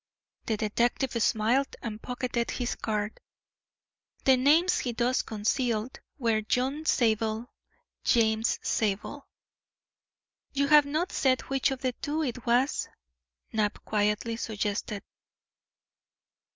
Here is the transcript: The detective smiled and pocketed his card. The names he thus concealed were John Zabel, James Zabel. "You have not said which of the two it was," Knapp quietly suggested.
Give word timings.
The 0.47 0.57
detective 0.57 1.13
smiled 1.21 1.75
and 1.83 2.01
pocketed 2.01 2.49
his 2.49 2.73
card. 2.73 3.19
The 4.25 4.35
names 4.35 4.79
he 4.79 4.93
thus 4.93 5.21
concealed 5.21 5.99
were 6.17 6.41
John 6.41 6.85
Zabel, 6.85 7.53
James 8.03 8.57
Zabel. 8.65 9.27
"You 10.53 10.69
have 10.69 10.85
not 10.87 11.11
said 11.11 11.41
which 11.41 11.69
of 11.69 11.81
the 11.81 11.91
two 11.91 12.23
it 12.23 12.47
was," 12.47 12.89
Knapp 13.53 13.85
quietly 13.85 14.37
suggested. 14.37 15.03